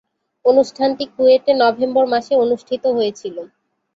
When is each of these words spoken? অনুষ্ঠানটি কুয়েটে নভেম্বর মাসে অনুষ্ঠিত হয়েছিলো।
অনুষ্ঠানটি 0.45 1.05
কুয়েটে 1.13 1.51
নভেম্বর 1.63 2.05
মাসে 2.13 2.33
অনুষ্ঠিত 2.35 2.83
হয়েছিলো। 2.97 3.41